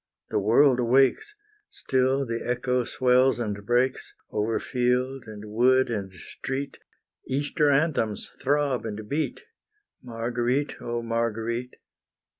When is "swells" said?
2.85-3.37